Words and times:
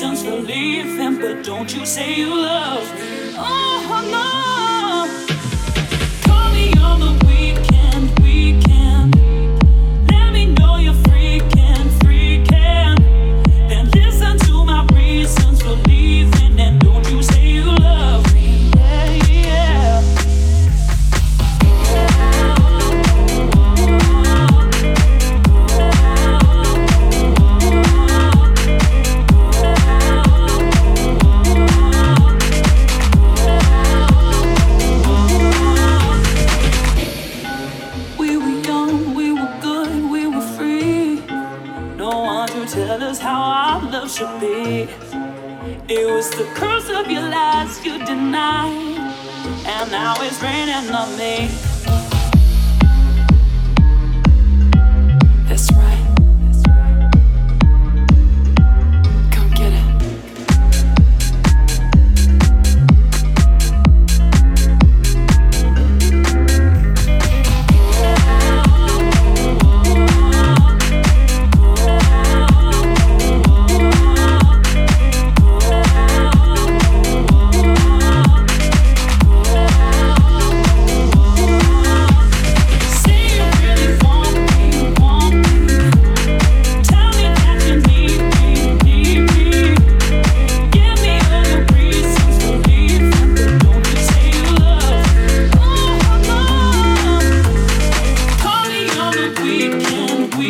reasons 0.00 0.22
for 0.24 0.40
leaving, 0.40 1.20
but 1.20 1.44
don't 1.44 1.76
you 1.76 1.84
say 1.84 2.14
you 2.14 2.34
love 2.34 2.94
me. 2.94 3.34
Oh, 3.36 4.08
no. 4.10 4.39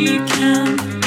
we 0.01 0.19
can. 0.27 1.00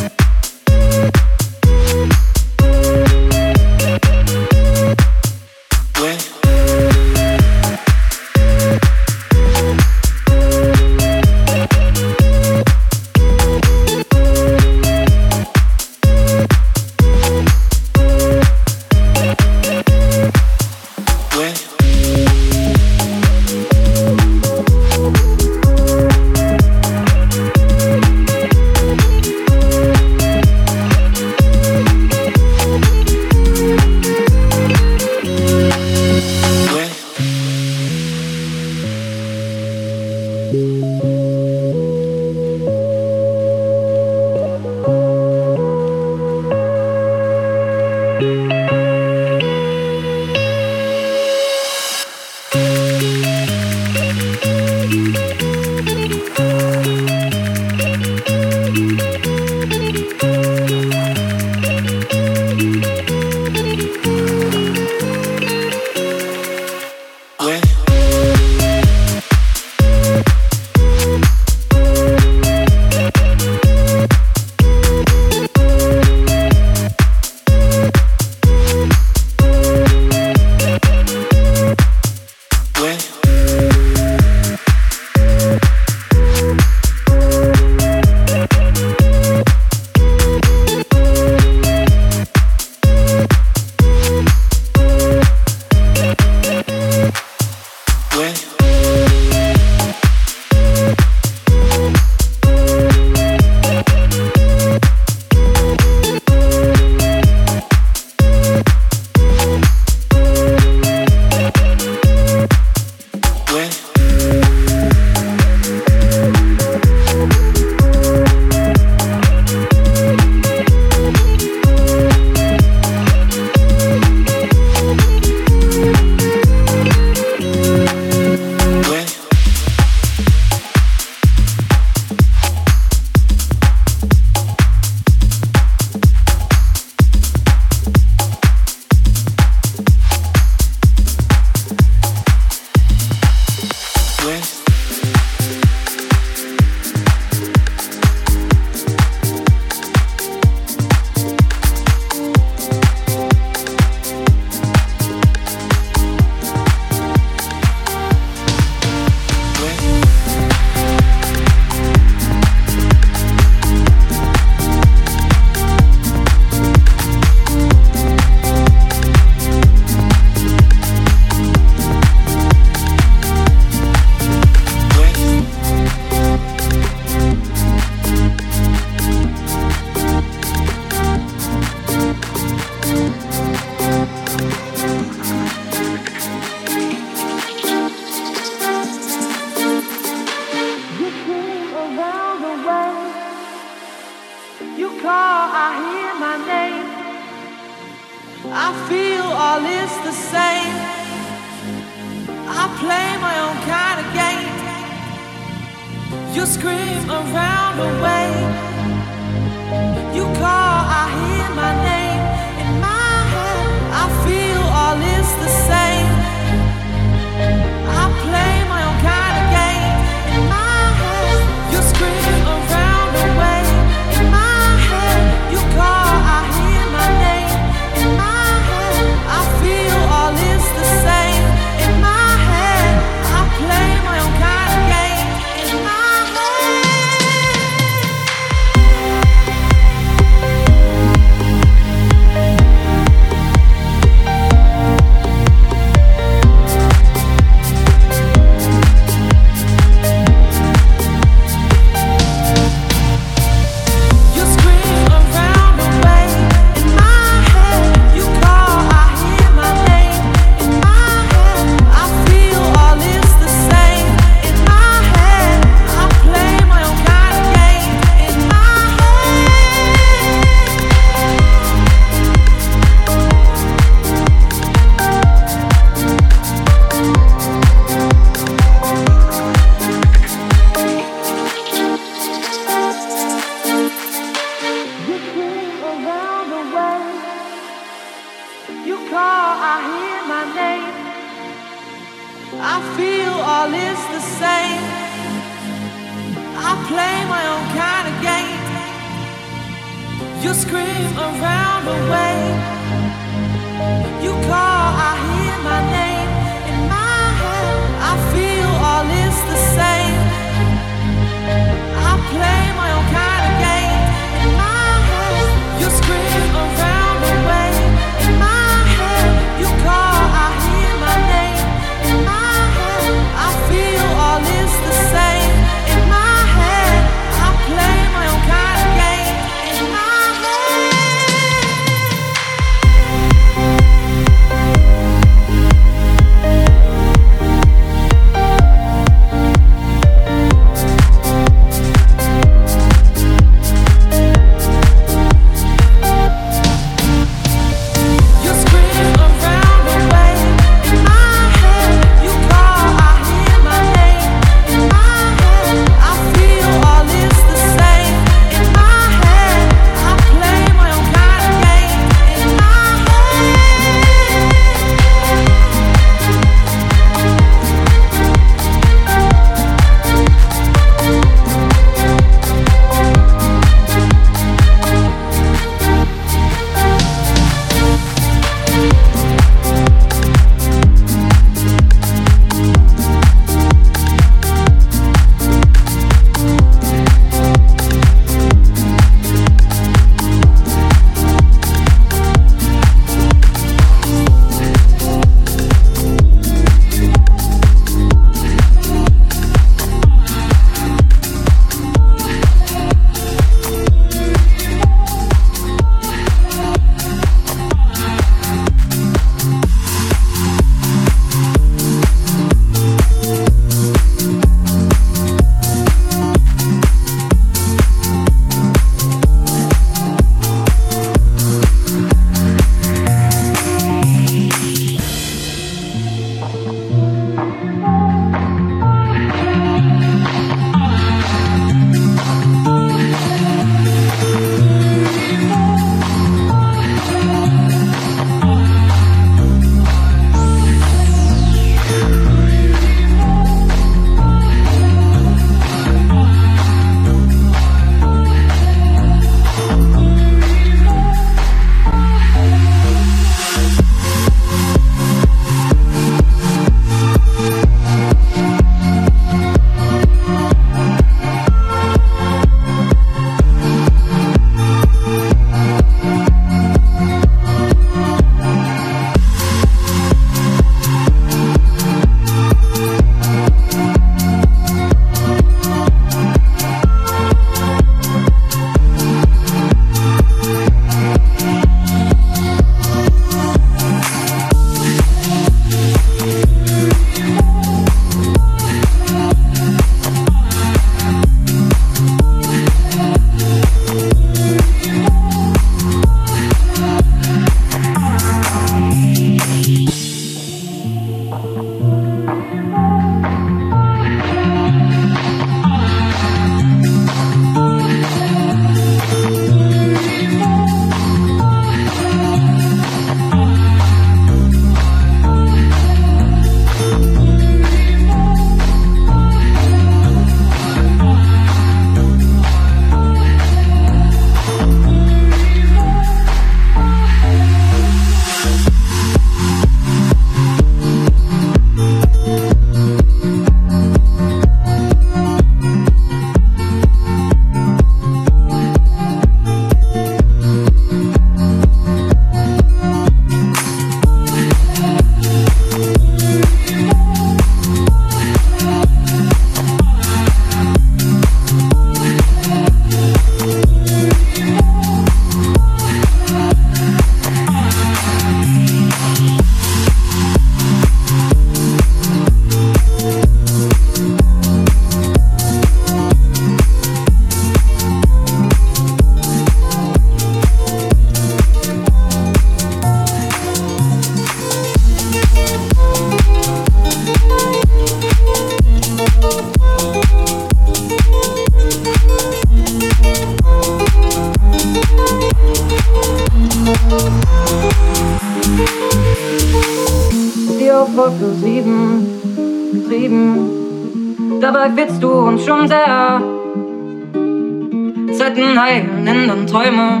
Träume. 599.64 600.00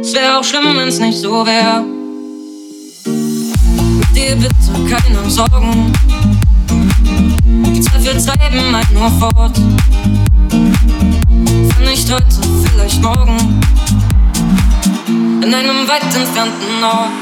Es 0.00 0.12
wäre 0.14 0.38
auch 0.38 0.44
schlimm, 0.44 0.76
wenn's 0.76 0.98
nicht 0.98 1.18
so 1.18 1.46
wäre. 1.46 1.84
Dir 4.14 4.36
bitte 4.36 4.54
keine 4.90 5.30
Sorgen. 5.30 5.92
Die 7.74 7.80
Zweifel 7.80 8.22
treiben 8.22 8.76
halt 8.76 8.90
nur 8.92 9.10
fort. 9.12 9.58
Wenn 10.50 11.88
nicht 11.88 12.12
heute, 12.12 12.26
vielleicht 12.70 13.00
morgen. 13.02 13.60
In 15.42 15.54
einem 15.54 15.88
weit 15.88 16.04
entfernten 16.04 16.84
Ort. 16.84 17.21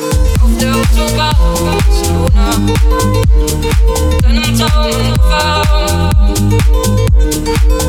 Autobahn 0.63 1.35
Barcelona, 1.65 2.51
deinem 4.21 4.57
Traum 4.57 4.91
warum 5.29 6.09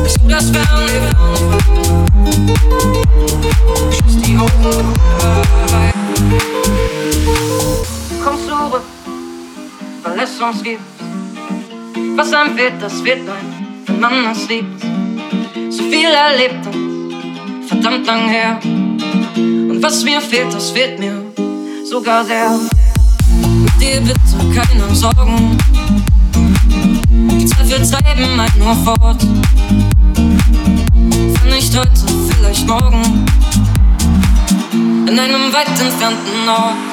bist 0.03 0.19
du 0.21 0.27
das 0.27 0.49
Ferne? 0.49 1.11
Schließ 3.91 4.17
die 4.21 4.37
Augen 4.37 4.93
dabei. 5.19 5.93
Komm 8.23 8.37
zurück, 8.47 8.83
verlässt 10.01 10.41
uns 10.41 10.63
gibt's. 10.63 10.83
Was 12.15 12.33
einem 12.33 12.57
wird, 12.57 12.73
das 12.79 13.03
wird 13.03 13.19
ein, 13.19 13.83
wenn 13.87 13.99
man 13.99 14.31
es 14.31 14.47
liebt. 14.49 14.81
So 15.69 15.83
viel 15.83 16.09
erlebt 16.09 16.65
und 16.67 17.65
verdammt 17.67 18.07
lang 18.07 18.29
her. 18.29 18.59
Und 18.63 19.79
was 19.81 20.03
mir 20.03 20.21
fehlt, 20.21 20.53
das 20.53 20.71
fehlt 20.71 20.99
mir 20.99 21.22
sogar 21.93 22.25
sehr. 22.25 22.49
Mit 23.61 23.79
dir 23.79 24.01
bitte 24.01 24.19
keine 24.55 24.95
Sorgen. 24.95 25.55
Die 27.39 27.45
Zweifel 27.45 27.87
treiben 27.87 28.41
halt 28.41 28.55
nur 28.57 28.75
fort. 28.77 29.21
Wenn 30.15 31.53
nicht 31.53 31.77
heute, 31.77 31.91
vielleicht 32.35 32.65
morgen. 32.67 33.25
In 35.07 35.19
einem 35.19 35.53
weit 35.53 35.69
entfernten 35.69 36.49
Ort. 36.49 36.92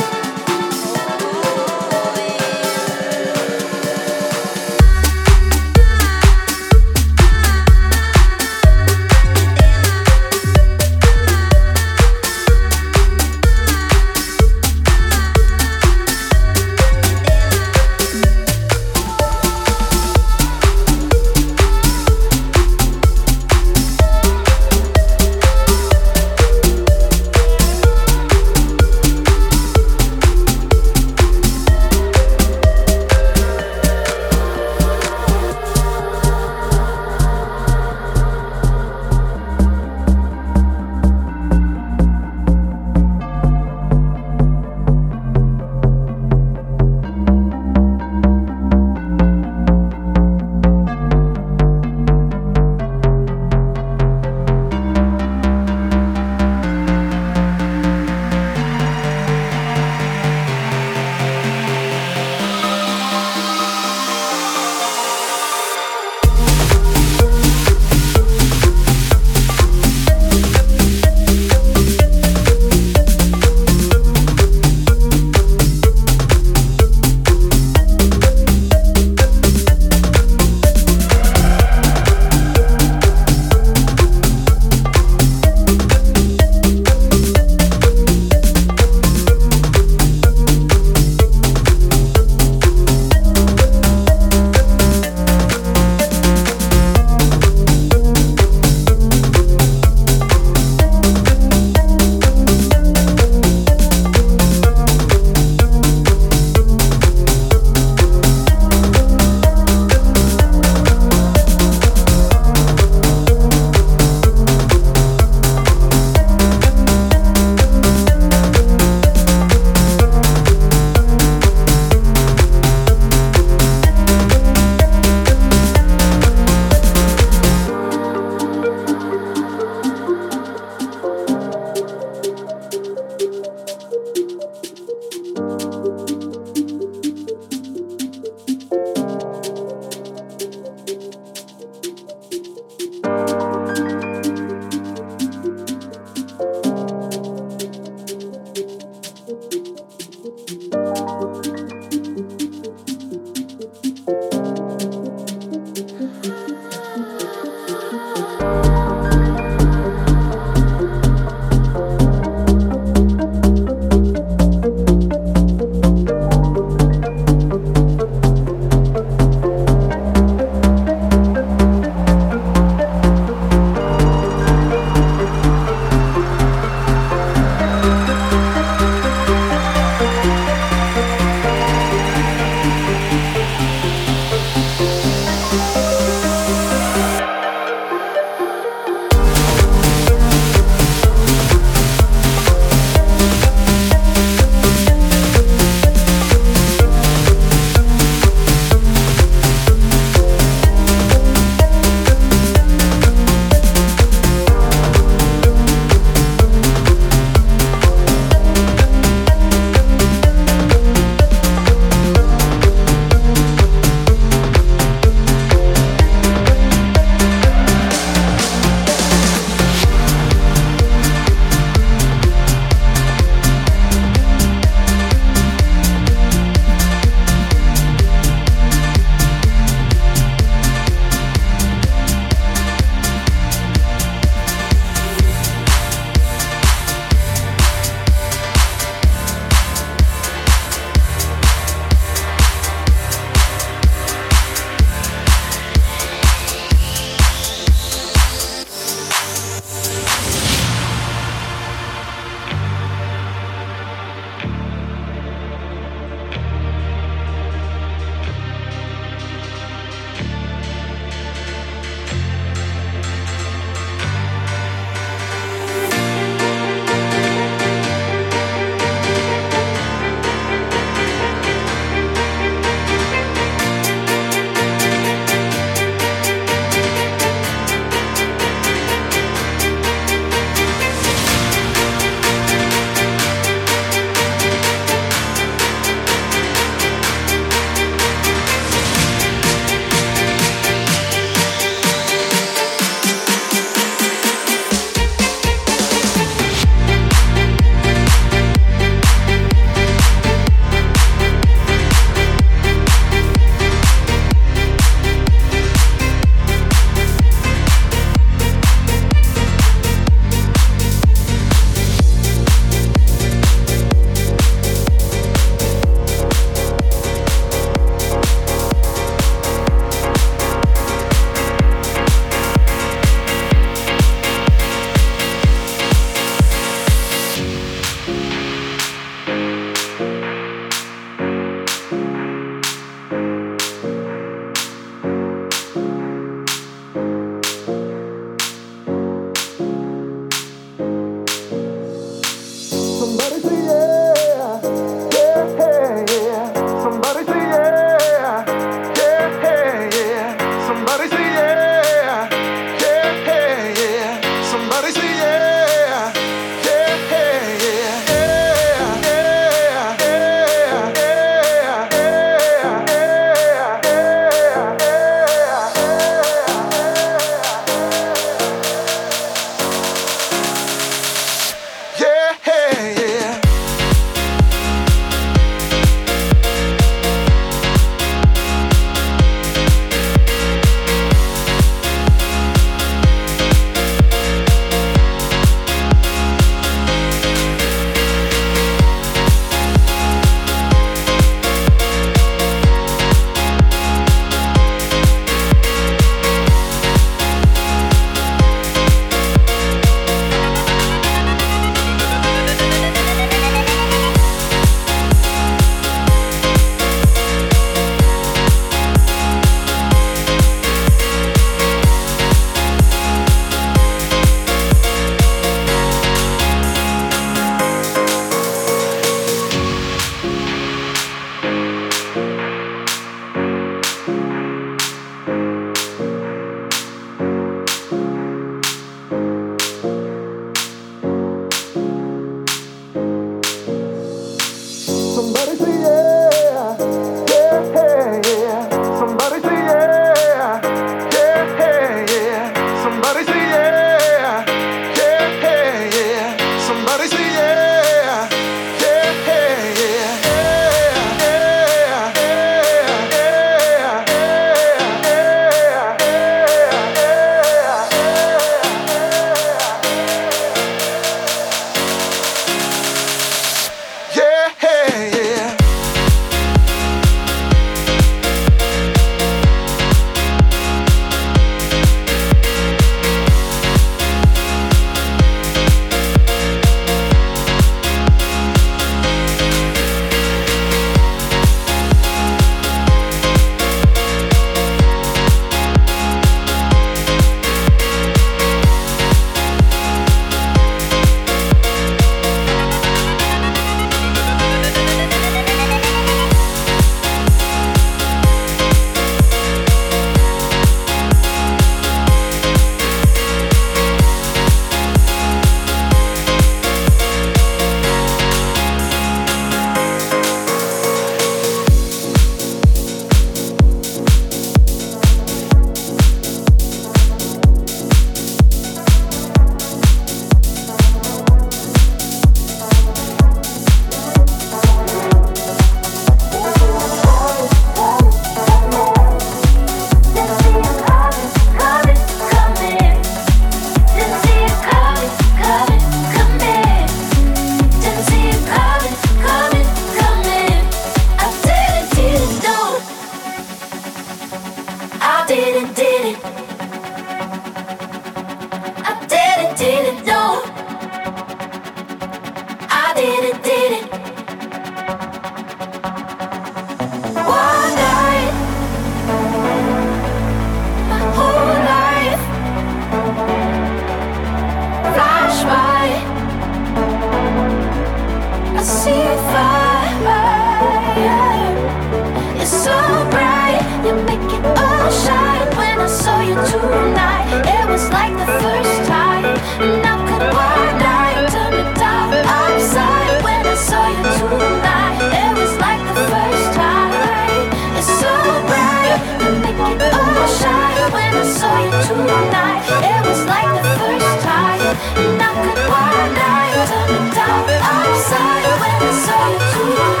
Upside 597.63 598.45
when 598.61 598.81
I 598.81 598.91
saw 599.05 599.29
you 599.29 599.39
tonight 599.51 600.00